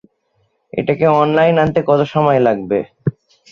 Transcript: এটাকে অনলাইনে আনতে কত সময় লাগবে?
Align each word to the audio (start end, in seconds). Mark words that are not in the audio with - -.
এটাকে 0.73 1.05
অনলাইনে 1.15 1.59
আনতে 1.63 1.79
কত 1.89 2.01
সময় 2.13 2.39
লাগবে? 2.47 2.79